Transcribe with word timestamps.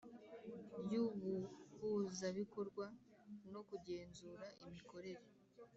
ry 0.83 0.93
Ubuhuzabikorwa 1.03 2.85
no 3.53 3.61
kugenzura 3.69 4.45
imikorere 4.65 5.25